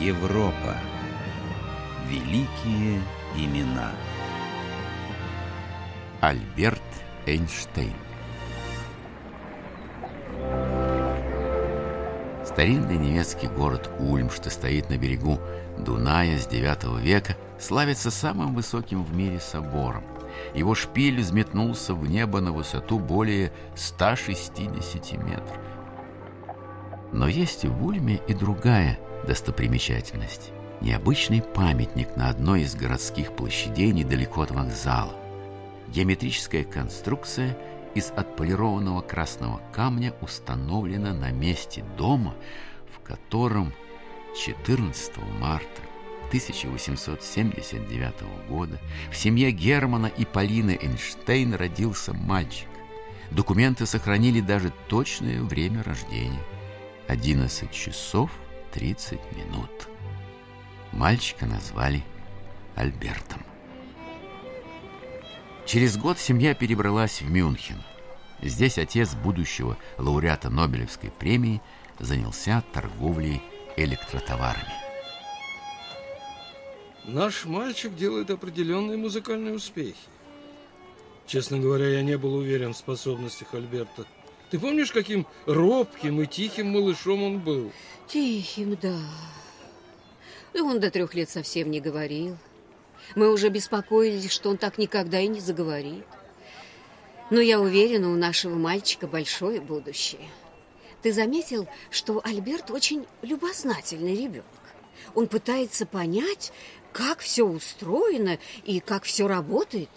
Европа. 0.00 0.76
Великие 2.06 3.00
имена. 3.34 3.92
Альберт 6.20 6.82
Эйнштейн. 7.24 7.94
Старинный 12.44 12.98
немецкий 12.98 13.48
город 13.48 13.90
Ульм, 13.98 14.28
что 14.28 14.50
стоит 14.50 14.90
на 14.90 14.98
берегу 14.98 15.38
Дуная 15.78 16.38
с 16.38 16.46
IX 16.46 17.00
века, 17.00 17.34
славится 17.58 18.10
самым 18.10 18.54
высоким 18.54 19.02
в 19.02 19.16
мире 19.16 19.40
собором. 19.40 20.04
Его 20.54 20.74
шпиль 20.74 21.20
взметнулся 21.22 21.94
в 21.94 22.06
небо 22.06 22.42
на 22.42 22.52
высоту 22.52 22.98
более 22.98 23.50
160 23.74 25.12
метров. 25.24 25.58
Но 27.12 27.28
есть 27.28 27.64
в 27.64 27.86
Ульме 27.86 28.20
и 28.28 28.34
другая 28.34 28.98
достопримечательность. 29.26 30.52
Необычный 30.80 31.42
памятник 31.42 32.16
на 32.16 32.28
одной 32.28 32.62
из 32.62 32.74
городских 32.74 33.32
площадей 33.32 33.92
недалеко 33.92 34.42
от 34.42 34.50
вокзала. 34.50 35.14
Геометрическая 35.88 36.64
конструкция 36.64 37.56
из 37.94 38.10
отполированного 38.10 39.00
красного 39.00 39.60
камня 39.72 40.12
установлена 40.20 41.14
на 41.14 41.30
месте 41.30 41.82
дома, 41.96 42.34
в 42.94 43.00
котором 43.00 43.72
14 44.36 45.16
марта 45.40 45.82
1879 46.28 48.14
года 48.48 48.78
в 49.10 49.16
семье 49.16 49.50
Германа 49.50 50.06
и 50.06 50.24
Полины 50.24 50.78
Эйнштейн 50.80 51.54
родился 51.54 52.12
мальчик. 52.12 52.68
Документы 53.30 53.86
сохранили 53.86 54.40
даже 54.40 54.72
точное 54.88 55.42
время 55.42 55.82
рождения. 55.82 56.42
11 57.08 57.70
часов 57.70 58.30
30 58.76 59.18
минут. 59.32 59.88
Мальчика 60.92 61.46
назвали 61.46 62.04
Альбертом. 62.74 63.42
Через 65.64 65.96
год 65.96 66.18
семья 66.18 66.54
перебралась 66.54 67.22
в 67.22 67.30
Мюнхен. 67.30 67.82
Здесь 68.42 68.76
отец 68.76 69.14
будущего 69.14 69.78
лауреата 69.96 70.50
Нобелевской 70.50 71.10
премии 71.10 71.62
занялся 71.98 72.62
торговлей 72.74 73.42
электротоварами. 73.78 74.74
Наш 77.04 77.46
мальчик 77.46 77.96
делает 77.96 78.30
определенные 78.30 78.98
музыкальные 78.98 79.54
успехи. 79.54 79.96
Честно 81.26 81.58
говоря, 81.58 81.88
я 81.88 82.02
не 82.02 82.18
был 82.18 82.34
уверен 82.34 82.74
в 82.74 82.76
способностях 82.76 83.54
Альберта. 83.54 84.04
Ты 84.50 84.58
помнишь, 84.60 84.92
каким 84.92 85.26
робким 85.46 86.20
и 86.20 86.26
тихим 86.26 86.68
малышом 86.68 87.22
он 87.22 87.38
был? 87.40 87.72
Тихим, 88.06 88.76
да. 88.80 89.00
И 90.54 90.60
он 90.60 90.78
до 90.78 90.90
трех 90.90 91.14
лет 91.14 91.28
совсем 91.28 91.70
не 91.70 91.80
говорил. 91.80 92.36
Мы 93.14 93.32
уже 93.32 93.48
беспокоились, 93.48 94.30
что 94.30 94.50
он 94.50 94.56
так 94.56 94.78
никогда 94.78 95.20
и 95.20 95.28
не 95.28 95.40
заговорит. 95.40 96.04
Но 97.30 97.40
я 97.40 97.60
уверена, 97.60 98.10
у 98.10 98.16
нашего 98.16 98.54
мальчика 98.54 99.06
большое 99.06 99.60
будущее. 99.60 100.28
Ты 101.02 101.12
заметил, 101.12 101.68
что 101.90 102.20
Альберт 102.24 102.70
очень 102.70 103.06
любознательный 103.22 104.16
ребенок. 104.16 104.44
Он 105.14 105.26
пытается 105.26 105.86
понять, 105.86 106.52
как 106.92 107.18
все 107.20 107.44
устроено 107.44 108.38
и 108.64 108.80
как 108.80 109.04
все 109.04 109.26
работает. 109.26 109.90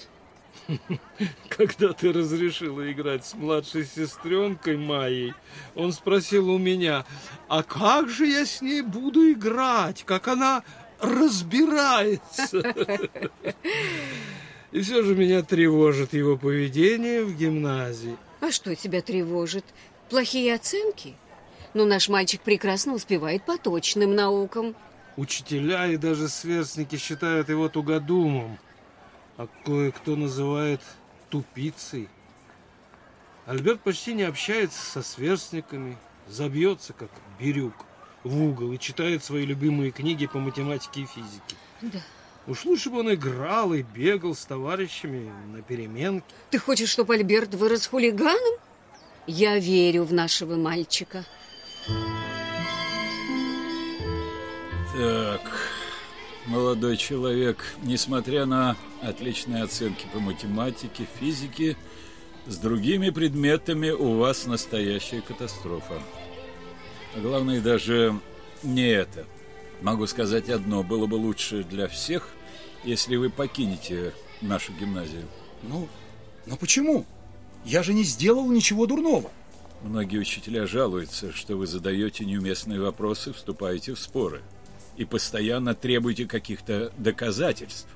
Когда 1.49 1.93
ты 1.93 2.11
разрешила 2.11 2.91
играть 2.91 3.25
с 3.25 3.33
младшей 3.33 3.85
сестренкой 3.85 4.77
Майей, 4.77 5.33
он 5.75 5.91
спросил 5.93 6.49
у 6.49 6.57
меня, 6.57 7.05
а 7.47 7.63
как 7.63 8.09
же 8.09 8.27
я 8.27 8.45
с 8.45 8.61
ней 8.61 8.81
буду 8.81 9.31
играть, 9.31 10.03
как 10.05 10.27
она 10.27 10.63
разбирается. 10.99 12.61
И 14.71 14.81
все 14.81 15.01
же 15.01 15.15
меня 15.15 15.41
тревожит 15.41 16.13
его 16.13 16.37
поведение 16.37 17.23
в 17.23 17.35
гимназии. 17.35 18.15
А 18.39 18.51
что 18.51 18.75
тебя 18.75 19.01
тревожит? 19.01 19.65
Плохие 20.09 20.53
оценки? 20.53 21.15
Ну, 21.73 21.85
наш 21.85 22.09
мальчик 22.09 22.41
прекрасно 22.41 22.93
успевает 22.93 23.43
по 23.43 23.57
точным 23.57 24.13
наукам. 24.15 24.75
Учителя 25.17 25.87
и 25.87 25.97
даже 25.97 26.29
сверстники 26.29 26.97
считают 26.97 27.49
его 27.49 27.67
тугодумом, 27.67 28.59
а 29.39 29.47
кое-кто 29.63 30.17
называет 30.17 30.81
тупицей. 31.29 32.09
Альберт 33.45 33.79
почти 33.79 34.13
не 34.13 34.23
общается 34.23 34.83
со 34.83 35.01
сверстниками, 35.01 35.97
забьется, 36.27 36.91
как 36.91 37.09
бирюк, 37.39 37.73
в 38.25 38.43
угол 38.43 38.73
и 38.73 38.77
читает 38.77 39.23
свои 39.23 39.45
любимые 39.45 39.91
книги 39.91 40.27
по 40.27 40.39
математике 40.39 41.01
и 41.01 41.05
физике. 41.05 41.55
Да. 41.81 41.99
Уж 42.47 42.65
лучше 42.65 42.89
бы 42.89 42.99
он 42.99 43.13
играл 43.13 43.73
и 43.73 43.81
бегал 43.81 44.35
с 44.35 44.43
товарищами 44.43 45.31
на 45.53 45.61
переменке. 45.61 46.35
Ты 46.49 46.59
хочешь, 46.59 46.89
чтобы 46.89 47.13
Альберт 47.13 47.55
вырос 47.55 47.87
хулиганом? 47.87 48.59
Я 49.25 49.57
верю 49.57 50.03
в 50.03 50.11
нашего 50.11 50.57
мальчика. 50.57 51.23
Так, 54.93 55.48
молодой 56.45 56.97
человек, 56.97 57.63
несмотря 57.83 58.45
на 58.45 58.75
отличные 59.01 59.63
оценки 59.63 60.05
по 60.13 60.19
математике, 60.19 61.07
физике, 61.19 61.77
с 62.47 62.57
другими 62.57 63.09
предметами 63.09 63.89
у 63.89 64.17
вас 64.17 64.45
настоящая 64.45 65.21
катастрофа. 65.21 66.01
А 67.15 67.19
главное 67.19 67.61
даже 67.61 68.19
не 68.63 68.87
это. 68.89 69.25
Могу 69.81 70.07
сказать 70.07 70.49
одно, 70.49 70.83
было 70.83 71.05
бы 71.05 71.15
лучше 71.15 71.63
для 71.63 71.87
всех, 71.87 72.29
если 72.83 73.15
вы 73.15 73.29
покинете 73.29 74.13
нашу 74.41 74.73
гимназию. 74.73 75.25
Ну, 75.63 75.87
но 76.45 76.55
почему? 76.55 77.05
Я 77.65 77.83
же 77.83 77.93
не 77.93 78.03
сделал 78.03 78.49
ничего 78.49 78.85
дурного. 78.85 79.31
Многие 79.81 80.17
учителя 80.17 80.65
жалуются, 80.65 81.31
что 81.31 81.55
вы 81.55 81.67
задаете 81.67 82.25
неуместные 82.25 82.81
вопросы, 82.81 83.31
вступаете 83.31 83.93
в 83.93 83.99
споры 83.99 84.41
и 84.99 85.05
постоянно 85.05 85.73
требуете 85.73 86.25
каких-то 86.25 86.91
доказательств. 86.97 87.87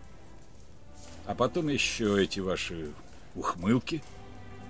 А 1.25 1.36
потом 1.36 1.68
еще 1.68 2.24
эти 2.24 2.40
ваши 2.40 2.94
ухмылки. 3.36 4.02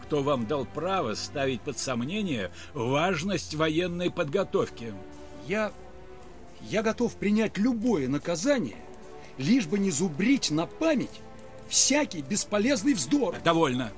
Кто 0.01 0.23
вам 0.23 0.47
дал 0.47 0.65
право 0.65 1.13
ставить 1.13 1.61
под 1.61 1.77
сомнение 1.77 2.49
важность 2.73 3.53
военной 3.53 4.09
подготовки? 4.09 4.95
Я... 5.47 5.71
я 6.61 6.81
готов 6.81 7.15
принять 7.17 7.59
любое 7.59 8.07
наказание, 8.07 8.77
лишь 9.37 9.67
бы 9.67 9.77
не 9.77 9.91
зубрить 9.91 10.49
на 10.49 10.65
память 10.65 11.21
всякий 11.69 12.23
бесполезный 12.23 12.95
вздор. 12.95 13.35
Довольно. 13.43 13.91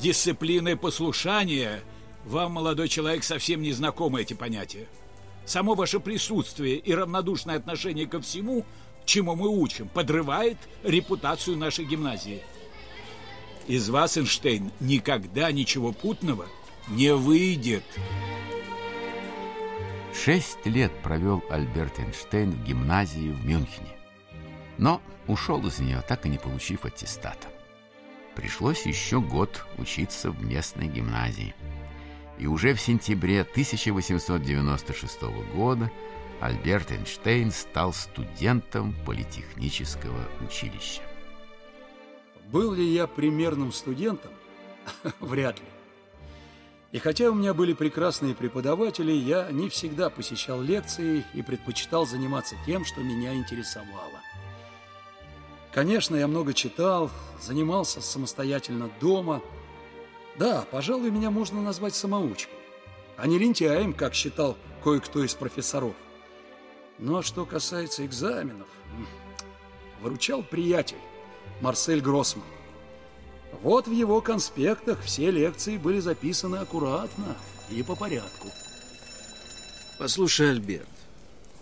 Дисциплина 0.00 0.68
и 0.68 0.74
послушание... 0.74 1.80
Вам, 2.24 2.52
молодой 2.52 2.88
человек, 2.88 3.22
совсем 3.22 3.62
не 3.62 3.72
знакомы 3.72 4.20
эти 4.20 4.34
понятия. 4.34 4.86
Само 5.48 5.74
ваше 5.74 5.98
присутствие 5.98 6.76
и 6.76 6.94
равнодушное 6.94 7.56
отношение 7.56 8.06
ко 8.06 8.20
всему, 8.20 8.66
чему 9.06 9.34
мы 9.34 9.48
учим, 9.48 9.88
подрывает 9.88 10.58
репутацию 10.84 11.56
нашей 11.56 11.86
гимназии. 11.86 12.42
Из 13.66 13.88
вас, 13.88 14.18
Эйнштейн, 14.18 14.70
никогда 14.78 15.50
ничего 15.50 15.92
путного 15.92 16.44
не 16.88 17.14
выйдет. 17.14 17.82
Шесть 20.12 20.66
лет 20.66 20.92
провел 21.02 21.42
Альберт 21.48 21.98
Эйнштейн 21.98 22.50
в 22.50 22.64
гимназии 22.64 23.30
в 23.30 23.42
Мюнхене. 23.46 23.96
Но 24.76 25.00
ушел 25.28 25.66
из 25.66 25.78
нее, 25.78 26.04
так 26.06 26.26
и 26.26 26.28
не 26.28 26.36
получив 26.36 26.84
аттестата. 26.84 27.48
Пришлось 28.34 28.84
еще 28.84 29.22
год 29.22 29.64
учиться 29.78 30.30
в 30.30 30.44
местной 30.44 30.88
гимназии 30.88 31.54
и 32.38 32.46
уже 32.46 32.74
в 32.74 32.80
сентябре 32.80 33.42
1896 33.42 35.22
года 35.54 35.90
Альберт 36.40 36.92
Эйнштейн 36.92 37.50
стал 37.50 37.92
студентом 37.92 38.94
политехнического 39.04 40.20
училища. 40.46 41.02
Был 42.52 42.72
ли 42.72 42.84
я 42.84 43.06
примерным 43.06 43.72
студентом? 43.72 44.30
Вряд 45.20 45.58
ли. 45.58 45.66
И 46.92 46.98
хотя 46.98 47.30
у 47.30 47.34
меня 47.34 47.52
были 47.52 47.74
прекрасные 47.74 48.34
преподаватели, 48.34 49.12
я 49.12 49.50
не 49.50 49.68
всегда 49.68 50.08
посещал 50.08 50.62
лекции 50.62 51.24
и 51.34 51.42
предпочитал 51.42 52.06
заниматься 52.06 52.54
тем, 52.64 52.86
что 52.86 53.02
меня 53.02 53.34
интересовало. 53.34 54.20
Конечно, 55.72 56.16
я 56.16 56.26
много 56.28 56.54
читал, 56.54 57.10
занимался 57.42 58.00
самостоятельно 58.00 58.90
дома– 59.00 59.42
да, 60.38 60.66
пожалуй, 60.70 61.10
меня 61.10 61.30
можно 61.30 61.60
назвать 61.60 61.94
самоучкой, 61.94 62.58
а 63.16 63.26
не 63.26 63.38
лентяем, 63.38 63.92
как 63.92 64.14
считал 64.14 64.56
кое-кто 64.82 65.24
из 65.24 65.34
профессоров. 65.34 65.94
Но 66.98 67.22
что 67.22 67.44
касается 67.44 68.04
экзаменов, 68.06 68.68
выручал 70.00 70.42
приятель 70.42 70.98
Марсель 71.60 72.00
Гроссман. 72.00 72.44
Вот 73.62 73.88
в 73.88 73.92
его 73.92 74.20
конспектах 74.20 75.02
все 75.02 75.30
лекции 75.30 75.76
были 75.76 75.98
записаны 75.98 76.56
аккуратно 76.56 77.36
и 77.70 77.82
по 77.82 77.96
порядку. 77.96 78.48
Послушай, 79.98 80.50
Альберт, 80.50 80.88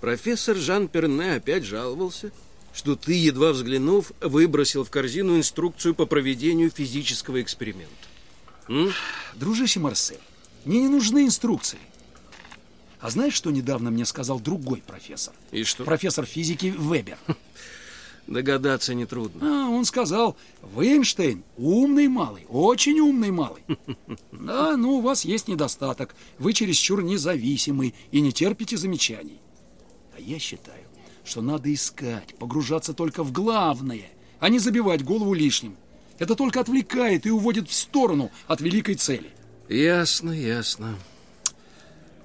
Профессор 0.00 0.56
Жан 0.56 0.88
Перне 0.88 1.34
опять 1.34 1.64
жаловался, 1.64 2.30
что 2.74 2.96
ты, 2.96 3.14
едва 3.14 3.52
взглянув, 3.52 4.12
выбросил 4.20 4.84
в 4.84 4.90
корзину 4.90 5.38
инструкцию 5.38 5.94
по 5.94 6.04
проведению 6.04 6.70
физического 6.70 7.40
эксперимента. 7.40 7.90
М? 8.68 8.90
Дружище 9.34 9.80
Марсель, 9.80 10.20
мне 10.64 10.80
не 10.82 10.88
нужны 10.88 11.24
инструкции. 11.24 11.78
А 13.00 13.10
знаешь, 13.10 13.34
что 13.34 13.50
недавно 13.50 13.90
мне 13.90 14.04
сказал 14.04 14.40
другой 14.40 14.82
профессор? 14.84 15.34
И 15.52 15.64
что? 15.64 15.84
Профессор 15.84 16.24
физики 16.24 16.74
Вебер. 16.76 17.18
Догадаться 18.26 18.94
нетрудно. 18.94 19.66
А, 19.66 19.68
он 19.68 19.84
сказал, 19.84 20.36
вы, 20.60 20.88
Эйнштейн, 20.88 21.44
умный 21.56 22.08
малый, 22.08 22.44
очень 22.48 22.98
умный 22.98 23.30
малый. 23.30 23.62
Да, 24.32 24.76
ну, 24.76 24.98
у 24.98 25.00
вас 25.00 25.24
есть 25.24 25.48
недостаток. 25.48 26.14
Вы 26.38 26.52
чересчур 26.52 27.02
независимый 27.02 27.94
и 28.12 28.20
не 28.20 28.32
терпите 28.32 28.76
замечаний. 28.76 29.40
А 30.16 30.20
я 30.20 30.38
считаю, 30.38 30.84
что 31.24 31.42
надо 31.42 31.72
искать, 31.72 32.34
погружаться 32.36 32.94
только 32.94 33.24
в 33.24 33.32
главное, 33.32 34.08
а 34.38 34.48
не 34.48 34.58
забивать 34.58 35.04
голову 35.04 35.34
лишним. 35.34 35.76
Это 36.18 36.34
только 36.34 36.60
отвлекает 36.60 37.26
и 37.26 37.30
уводит 37.30 37.68
в 37.68 37.74
сторону 37.74 38.30
от 38.46 38.60
великой 38.60 38.94
цели. 38.94 39.30
Ясно, 39.68 40.30
ясно. 40.30 40.96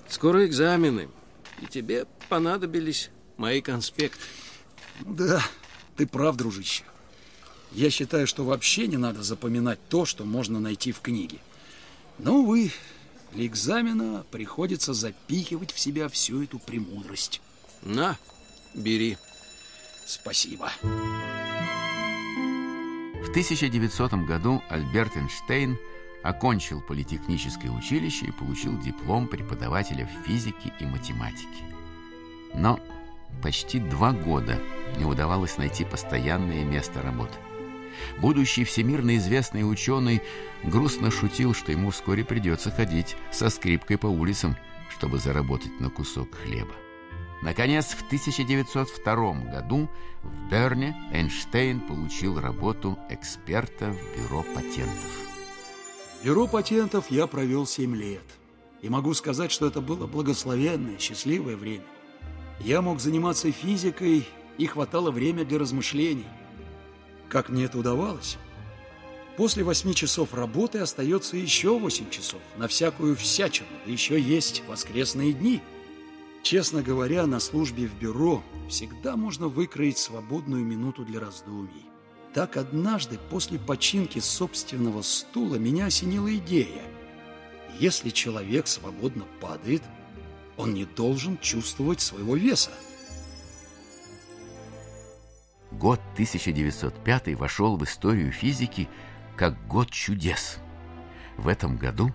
Скоро 0.08 0.46
экзамены, 0.46 1.10
и 1.62 1.66
тебе 1.66 2.06
понадобились 2.30 3.10
мои 3.38 3.62
конспекты. 3.62 4.22
Да, 5.02 5.44
ты 5.96 6.06
прав, 6.06 6.36
дружище. 6.36 6.84
Я 7.72 7.90
считаю, 7.90 8.28
что 8.28 8.44
вообще 8.44 8.88
не 8.88 8.98
надо 8.98 9.24
запоминать 9.24 9.80
то, 9.90 10.06
что 10.06 10.26
можно 10.26 10.60
найти 10.60 10.92
в 10.92 11.00
книге. 11.00 11.40
Но, 12.20 12.40
увы, 12.40 12.72
для 13.32 13.48
экзамена 13.48 14.26
приходится 14.30 14.94
запихивать 14.94 15.72
в 15.72 15.80
себя 15.80 16.10
всю 16.10 16.44
эту 16.44 16.60
премудрость. 16.60 17.42
На, 17.82 18.18
бери. 18.74 19.18
Спасибо. 20.06 20.72
В 20.82 21.41
1900 23.32 24.14
году 24.26 24.62
Альберт 24.68 25.16
Эйнштейн 25.16 25.78
окончил 26.22 26.82
политехническое 26.82 27.72
училище 27.72 28.26
и 28.26 28.32
получил 28.32 28.78
диплом 28.78 29.26
преподавателя 29.26 30.06
физики 30.26 30.74
и 30.82 30.86
математики. 30.86 31.64
Но 32.54 32.82
почти 33.42 33.80
два 33.80 34.12
года 34.12 34.60
не 34.98 35.06
удавалось 35.06 35.58
найти 35.58 35.86
постоянное 35.86 36.66
место 36.66 37.02
работы. 37.02 37.34
Будущий 38.20 38.66
всемирно 38.66 39.16
известный 39.16 39.62
ученый 39.64 40.22
грустно 40.64 41.10
шутил, 41.10 41.54
что 41.54 41.72
ему 41.72 41.92
вскоре 41.92 42.26
придется 42.26 42.70
ходить 42.70 43.16
со 43.32 43.50
скрипкой 43.50 43.98
по 43.98 44.08
улицам, 44.08 44.58
чтобы 44.90 45.20
заработать 45.20 45.80
на 45.80 45.90
кусок 45.90 46.36
хлеба. 46.36 46.74
Наконец, 47.42 47.88
в 47.88 48.06
1902 48.06 49.34
году 49.52 49.90
в 50.24 50.50
Берне 50.50 50.96
Эйнштейн 51.12 51.80
получил 51.80 52.40
работу 52.40 53.00
эксперта 53.10 53.92
в 53.92 54.18
бюро 54.18 54.44
патентов. 54.54 55.12
В 56.22 56.26
бюро 56.26 56.48
патентов 56.48 57.10
я 57.10 57.26
провел 57.26 57.66
7 57.66 57.96
лет. 57.96 58.26
И 58.82 58.90
могу 58.90 59.14
сказать, 59.14 59.52
что 59.52 59.68
это 59.68 59.82
было 59.82 60.08
благословенное, 60.08 60.98
счастливое 61.00 61.56
время. 61.56 61.84
Я 62.60 62.82
мог 62.82 63.00
заниматься 63.00 63.52
физикой, 63.52 64.28
и 64.58 64.68
хватало 64.68 65.12
время 65.12 65.44
для 65.44 65.58
размышлений. 65.60 66.28
Как 67.30 67.50
мне 67.50 67.66
это 67.66 67.80
удавалось? 67.80 68.38
После 69.38 69.64
восьми 69.64 69.96
часов 69.96 70.34
работы 70.34 70.80
остается 70.80 71.38
еще 71.38 71.80
восемь 71.80 72.10
часов 72.10 72.42
на 72.58 72.68
всякую 72.68 73.16
всячину, 73.16 73.70
еще 73.86 74.20
есть 74.20 74.62
воскресные 74.68 75.34
дни. 75.34 75.62
Честно 76.44 76.82
говоря, 76.82 77.28
на 77.28 77.40
службе 77.40 77.88
в 77.88 77.96
бюро 77.96 78.44
всегда 78.68 79.16
можно 79.16 79.48
выкроить 79.48 79.98
свободную 79.98 80.66
минуту 80.66 81.06
для 81.06 81.20
раздумий. 81.20 81.86
Так 82.34 82.58
однажды 82.58 83.20
после 83.30 83.60
починки 83.60 84.20
собственного 84.20 85.02
стула 85.02 85.56
меня 85.56 85.88
осенила 85.88 86.34
идея. 86.36 86.84
Если 87.80 88.10
человек 88.10 88.68
свободно 88.68 89.26
падает, 89.40 89.84
он 90.58 90.74
не 90.74 90.86
должен 90.86 91.38
чувствовать 91.38 92.02
своего 92.02 92.36
веса. 92.36 92.72
Год 95.72 96.00
1905 96.14 97.36
вошел 97.36 97.78
в 97.78 97.84
историю 97.84 98.32
физики 98.32 98.90
как 99.36 99.68
год 99.68 99.90
чудес. 99.90 100.60
В 101.38 101.48
этом 101.48 101.78
году 101.78 102.14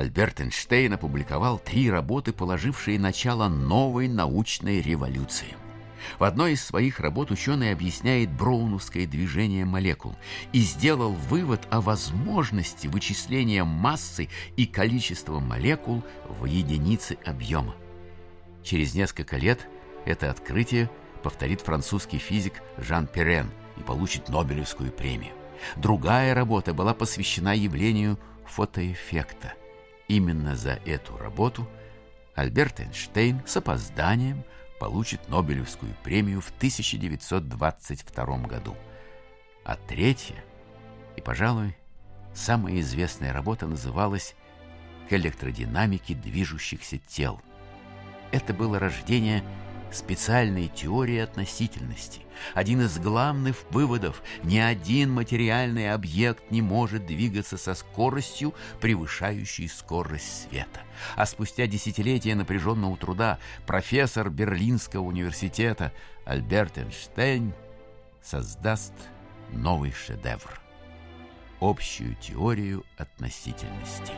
Альберт 0.00 0.40
Эйнштейн 0.40 0.94
опубликовал 0.94 1.58
три 1.58 1.90
работы, 1.90 2.32
положившие 2.32 2.98
начало 2.98 3.48
новой 3.48 4.08
научной 4.08 4.80
революции. 4.80 5.54
В 6.18 6.24
одной 6.24 6.54
из 6.54 6.64
своих 6.64 7.00
работ 7.00 7.30
ученый 7.30 7.70
объясняет 7.70 8.30
броуновское 8.32 9.06
движение 9.06 9.66
молекул 9.66 10.16
и 10.54 10.60
сделал 10.60 11.12
вывод 11.12 11.68
о 11.70 11.82
возможности 11.82 12.86
вычисления 12.86 13.62
массы 13.62 14.30
и 14.56 14.64
количества 14.64 15.38
молекул 15.38 16.02
в 16.30 16.46
единице 16.46 17.18
объема. 17.26 17.74
Через 18.64 18.94
несколько 18.94 19.36
лет 19.36 19.68
это 20.06 20.30
открытие 20.30 20.88
повторит 21.22 21.60
французский 21.60 22.16
физик 22.16 22.54
Жан 22.78 23.06
Перен 23.06 23.50
и 23.76 23.82
получит 23.82 24.30
Нобелевскую 24.30 24.92
премию. 24.92 25.34
Другая 25.76 26.32
работа 26.34 26.72
была 26.72 26.94
посвящена 26.94 27.54
явлению 27.54 28.18
фотоэффекта. 28.46 29.52
Именно 30.10 30.56
за 30.56 30.72
эту 30.86 31.16
работу 31.16 31.70
Альберт 32.34 32.80
Эйнштейн 32.80 33.42
с 33.46 33.56
опозданием 33.56 34.42
получит 34.80 35.28
Нобелевскую 35.28 35.94
премию 36.02 36.40
в 36.40 36.48
1922 36.48 38.38
году. 38.38 38.76
А 39.64 39.76
третья, 39.76 40.42
и, 41.16 41.20
пожалуй, 41.20 41.76
самая 42.34 42.80
известная 42.80 43.32
работа 43.32 43.68
называлась 43.68 44.34
«К 45.08 45.12
электродинамике 45.12 46.14
движущихся 46.14 46.98
тел». 46.98 47.40
Это 48.32 48.52
было 48.52 48.80
рождение 48.80 49.44
специальной 49.94 50.68
теории 50.68 51.18
относительности. 51.18 52.22
Один 52.54 52.80
из 52.82 52.98
главных 52.98 53.56
выводов– 53.70 54.22
ни 54.42 54.58
один 54.58 55.10
материальный 55.10 55.92
объект 55.92 56.50
не 56.50 56.62
может 56.62 57.06
двигаться 57.06 57.56
со 57.56 57.74
скоростью, 57.74 58.54
превышающей 58.80 59.68
скорость 59.68 60.48
света. 60.48 60.80
А 61.16 61.26
спустя 61.26 61.66
десятилетия 61.66 62.34
напряженного 62.34 62.96
труда 62.96 63.38
профессор 63.66 64.30
Берлинского 64.30 65.02
университета 65.02 65.92
Альберт 66.24 66.78
Эйнштейн 66.78 67.52
создаст 68.22 68.94
новый 69.52 69.92
шедевр– 69.92 70.60
общую 71.60 72.14
теорию 72.16 72.84
относительности. 72.96 74.12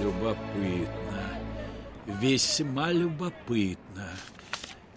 Любопытно. 0.00 1.01
Весьма 2.06 2.92
любопытно. 2.92 4.10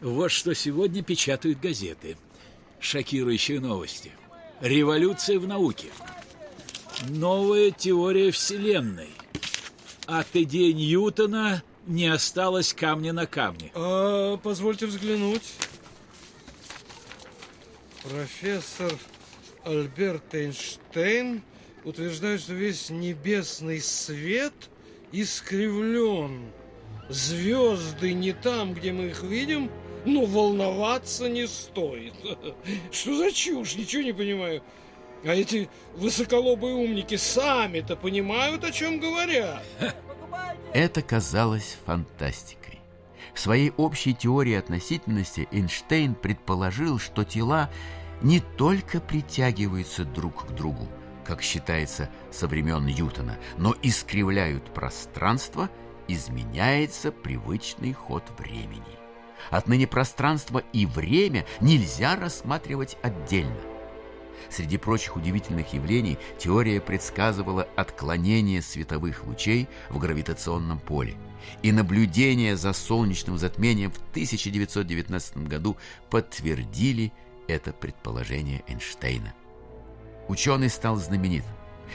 Вот 0.01 0.31
что 0.31 0.53
сегодня 0.53 1.03
печатают 1.03 1.59
газеты. 1.59 2.17
Шокирующие 2.79 3.59
новости. 3.59 4.11
Революция 4.61 5.39
в 5.39 5.47
науке. 5.47 5.87
Новая 7.09 7.71
теория 7.71 8.31
Вселенной. 8.31 9.09
От 10.07 10.27
идеи 10.33 10.71
Ньютона 10.71 11.63
не 11.85 12.07
осталось 12.07 12.73
камня 12.73 13.13
на 13.13 13.25
камне. 13.25 13.71
А, 13.75 14.37
позвольте 14.37 14.85
взглянуть. 14.85 15.53
Профессор 18.03 18.93
Альберт 19.63 20.33
Эйнштейн 20.33 21.41
утверждает, 21.83 22.41
что 22.41 22.53
весь 22.53 22.89
небесный 22.89 23.81
свет 23.81 24.53
искривлен. 25.11 26.51
Звезды 27.09 28.13
не 28.13 28.33
там, 28.33 28.73
где 28.73 28.91
мы 28.91 29.05
их 29.05 29.23
видим, 29.23 29.69
но 30.05 30.25
волноваться 30.25 31.29
не 31.29 31.47
стоит. 31.47 32.13
Что 32.91 33.17
за 33.17 33.31
чушь? 33.31 33.75
Ничего 33.75 34.03
не 34.03 34.13
понимаю. 34.13 34.63
А 35.23 35.33
эти 35.33 35.69
высоколобые 35.95 36.75
умники 36.75 37.15
сами-то 37.15 37.95
понимают, 37.95 38.63
о 38.63 38.71
чем 38.71 38.99
говорят. 38.99 39.63
Это 40.73 41.01
казалось 41.01 41.77
фантастикой. 41.85 42.79
В 43.33 43.39
своей 43.39 43.71
общей 43.77 44.13
теории 44.13 44.55
относительности 44.55 45.47
Эйнштейн 45.51 46.15
предположил, 46.15 46.99
что 46.99 47.23
тела 47.23 47.69
не 48.21 48.39
только 48.39 49.01
притягиваются 49.01 50.05
друг 50.05 50.47
к 50.47 50.51
другу, 50.51 50.87
как 51.25 51.41
считается 51.41 52.09
со 52.31 52.47
времен 52.47 52.85
Ньютона, 52.85 53.37
но 53.57 53.75
искривляют 53.81 54.73
пространство, 54.73 55.69
изменяется 56.07 57.11
привычный 57.11 57.93
ход 57.93 58.23
времени. 58.37 58.83
Отныне 59.49 59.87
пространство 59.87 60.63
и 60.73 60.85
время 60.85 61.45
нельзя 61.61 62.15
рассматривать 62.15 62.97
отдельно. 63.03 63.55
Среди 64.49 64.77
прочих 64.77 65.15
удивительных 65.15 65.73
явлений 65.73 66.17
теория 66.37 66.79
предсказывала 66.81 67.67
отклонение 67.75 68.61
световых 68.61 69.25
лучей 69.25 69.67
в 69.89 69.97
гравитационном 69.97 70.79
поле. 70.79 71.15
И 71.61 71.71
наблюдения 71.71 72.55
за 72.55 72.73
солнечным 72.73 73.37
затмением 73.37 73.91
в 73.91 73.97
1919 74.11 75.37
году 75.47 75.77
подтвердили 76.09 77.11
это 77.47 77.71
предположение 77.71 78.63
Эйнштейна. 78.67 79.33
Ученый 80.27 80.69
стал 80.69 80.95
знаменит. 80.95 81.43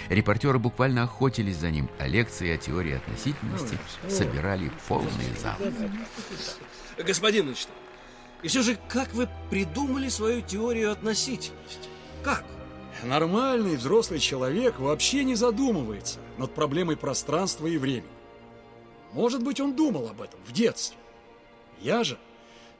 Репортеры 0.09 0.59
буквально 0.59 1.05
охотились 1.05 1.57
за 1.57 1.71
ним, 1.71 1.89
а 1.99 2.07
лекции 2.07 2.51
о 2.51 2.57
теории 2.57 2.95
относительности 2.95 3.79
собирали 4.09 4.71
полные 4.89 5.35
залы. 5.41 5.73
Господин 6.99 7.49
Эйнштейн, 7.49 7.75
и 8.43 8.49
все 8.49 8.63
же, 8.63 8.79
как 8.89 9.13
вы 9.15 9.29
придумали 9.51 10.09
свою 10.09 10.41
теорию 10.41 10.93
относительности? 10.93 11.89
Как? 12.23 12.45
Нормальный 13.05 13.77
взрослый 13.77 14.19
человек 14.19 14.79
вообще 14.79 15.25
не 15.25 15.35
задумывается 15.35 16.19
над 16.39 16.55
проблемой 16.55 16.97
пространства 16.97 17.67
и 17.67 17.79
времени. 17.79 18.13
Может 19.13 19.43
быть, 19.43 19.61
он 19.61 19.75
думал 19.75 20.09
об 20.09 20.21
этом 20.21 20.39
в 20.47 20.53
детстве. 20.53 20.99
Я 21.81 22.05
же 22.05 22.19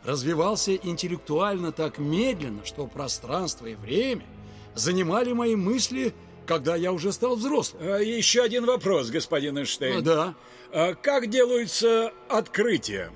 развивался 0.05 0.75
интеллектуально 0.75 1.73
так 1.73 1.99
медленно, 1.99 2.65
что 2.65 2.87
пространство 2.87 3.67
и 3.67 3.75
время 3.75 4.25
занимали 4.75 5.33
мои 5.33 5.57
мысли, 5.57 6.15
когда 6.47 6.77
я 6.77 6.93
уже 6.93 7.13
стал 7.13 7.37
взрослым. 7.37 7.83
А, 7.83 7.99
еще 7.99 8.43
один 8.43 8.67
вопрос, 8.67 9.11
господин 9.11 9.59
Эйнштейн. 9.59 9.99
А, 9.99 10.01
да. 10.03 10.35
А 10.73 10.95
как 10.95 11.29
делаются 11.29 12.13
открытия? 12.29 13.11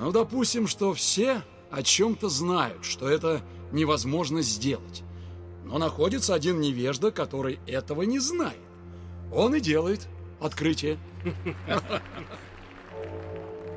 Ну, 0.00 0.12
допустим, 0.12 0.68
что 0.68 0.94
все 0.94 1.42
о 1.72 1.82
чем-то 1.82 2.28
знают, 2.28 2.84
что 2.84 3.08
это 3.08 3.42
невозможно 3.72 4.42
сделать. 4.42 5.02
Но 5.64 5.78
находится 5.78 6.34
один 6.34 6.60
невежда, 6.60 7.10
который 7.10 7.58
этого 7.66 8.02
не 8.02 8.20
знает. 8.20 8.60
Он 9.32 9.54
и 9.56 9.60
делает 9.60 10.06
открытие. 10.40 10.98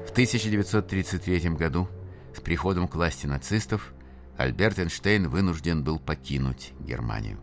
В 0.08 0.12
1933 0.12 1.50
году 1.50 1.88
с 2.36 2.40
приходом 2.40 2.88
к 2.88 2.96
власти 2.96 3.26
нацистов 3.26 3.94
Альберт 4.42 4.80
Эйнштейн 4.80 5.30
вынужден 5.30 5.84
был 5.84 6.00
покинуть 6.00 6.74
Германию. 6.80 7.40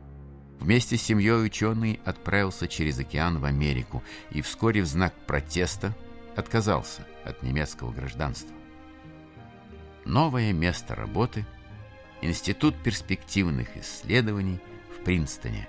Вместе 0.61 0.97
с 0.97 1.03
семьей 1.03 1.45
ученый 1.45 2.01
отправился 2.05 2.67
через 2.67 2.99
океан 2.99 3.39
в 3.39 3.45
Америку 3.45 4.03
и 4.31 4.43
вскоре 4.43 4.83
в 4.83 4.87
знак 4.87 5.15
протеста 5.27 5.95
отказался 6.35 7.07
от 7.25 7.43
немецкого 7.43 7.93
гражданства. 7.93 8.55
Новое 10.05 10.53
место 10.53 10.95
работы– 10.95 11.47
Институт 12.21 12.75
перспективных 12.83 13.77
исследований 13.77 14.59
в 14.93 15.05
Принстоне. 15.05 15.69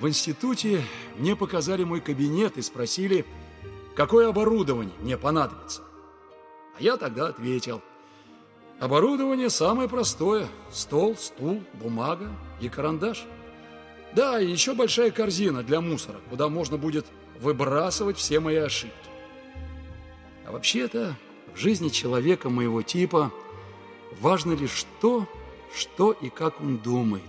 В 0.00 0.06
институте 0.06 0.84
мне 1.16 1.34
показали 1.34 1.82
мой 1.82 2.00
кабинет 2.00 2.56
и 2.56 2.62
спросили, 2.62 3.26
какое 3.96 4.28
оборудование 4.28 4.94
мне 5.00 5.18
понадобится. 5.18 5.82
А 6.78 6.82
я 6.82 6.96
тогда 6.96 7.26
ответил, 7.26 7.82
оборудование 8.80 9.50
самое 9.50 9.88
простое– 9.88 10.48
стол, 10.72 11.14
стул, 11.16 11.62
бумага 11.74 12.28
и 12.60 12.68
карандаш. 12.68 13.24
Да, 14.14 14.40
и 14.40 14.50
еще 14.50 14.74
большая 14.74 15.12
корзина 15.12 15.62
для 15.62 15.80
мусора, 15.80 16.18
куда 16.30 16.48
можно 16.48 16.76
будет 16.76 17.06
выбрасывать 17.38 18.16
все 18.16 18.40
мои 18.40 18.56
ошибки. 18.56 18.96
А 20.46 20.52
вообще-то 20.52 21.14
в 21.54 21.58
жизни 21.58 21.90
человека 21.90 22.48
моего 22.48 22.82
типа 22.82 23.32
важно 24.18 24.52
лишь 24.52 24.84
то, 25.00 25.28
что 25.72 26.10
и 26.12 26.28
как 26.28 26.60
он 26.60 26.78
думает, 26.78 27.22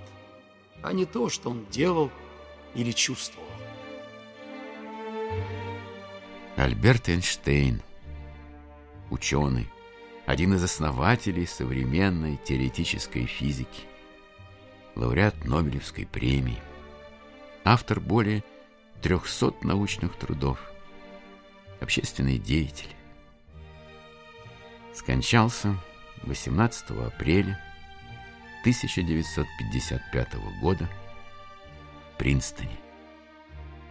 а 0.82 0.94
не 0.94 1.06
то, 1.06 1.30
что 1.30 1.52
он 1.52 1.66
делал 1.70 2.10
или 2.74 2.92
чувствовал. 2.92 3.46
Альберт 6.56 7.10
Эйнштейн, 7.10 7.82
ученый, 9.10 9.68
один 10.26 10.54
из 10.54 10.64
основателей 10.64 11.48
современной 11.48 12.38
теоретической 12.38 13.26
физики, 13.26 13.82
лауреат 14.96 15.46
Нобелевской 15.46 16.06
премии, 16.06 16.62
автор 17.64 18.00
более 18.00 18.44
300 19.02 19.56
научных 19.62 20.16
трудов, 20.16 20.60
общественный 21.80 22.38
деятель 22.38 22.90
скончался 24.94 25.76
18 26.24 26.92
апреля 26.92 27.60
1955 28.62 30.34
года 30.62 30.88
в 32.14 32.18
Принстоне. 32.18 32.78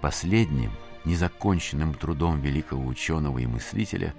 Последним 0.00 0.72
незаконченным 1.04 1.94
трудом 1.94 2.40
великого 2.40 2.86
ученого 2.86 3.38
и 3.38 3.46
мыслителя 3.46 4.14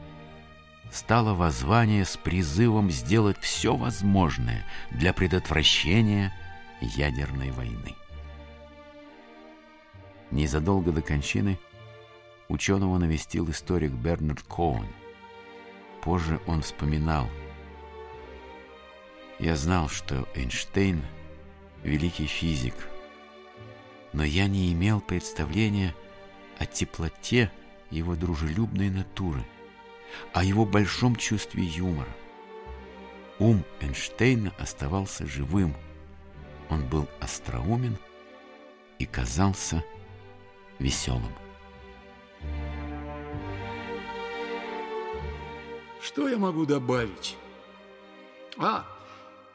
стало 0.91 1.33
воззвание 1.33 2.05
с 2.05 2.17
призывом 2.17 2.91
сделать 2.91 3.37
все 3.39 3.75
возможное 3.75 4.65
для 4.91 5.13
предотвращения 5.13 6.33
ядерной 6.81 7.51
войны. 7.51 7.95
Незадолго 10.29 10.91
до 10.91 11.01
кончины 11.01 11.57
ученого 12.47 12.97
навестил 12.97 13.49
историк 13.49 13.91
Бернард 13.91 14.43
Коуэн– 14.43 14.87
Позже 16.01 16.41
он 16.47 16.63
вспоминал. 16.63 17.29
Я 19.39 19.55
знал, 19.55 19.87
что 19.87 20.27
Эйнштейн– 20.35 21.03
великий 21.83 22.25
физик, 22.25 22.73
но 24.11 24.23
я 24.23 24.47
не 24.47 24.73
имел 24.73 24.99
представления 24.99 25.95
о 26.57 26.65
теплоте 26.65 27.51
его 27.91 28.15
дружелюбной 28.15 28.89
натуры, 28.89 29.45
о 30.33 30.43
его 30.43 30.65
большом 30.65 31.15
чувстве 31.15 31.63
юмора. 31.63 32.09
Ум 33.39 33.63
Эйнштейна 33.79 34.53
оставался 34.59 35.25
живым. 35.25 35.75
Он 36.69 36.85
был 36.85 37.07
остроумен 37.19 37.97
и 38.99 39.05
казался 39.05 39.83
веселым. 40.77 41.33
Что 46.01 46.27
я 46.29 46.37
могу 46.37 46.65
добавить? 46.65 47.35
А, 48.57 48.85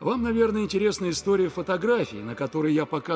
вам, 0.00 0.22
наверное, 0.22 0.62
интересна 0.62 1.10
история 1.10 1.48
фотографии, 1.48 2.16
на 2.16 2.34
которой 2.34 2.72
я 2.72 2.86
пока 2.86 3.14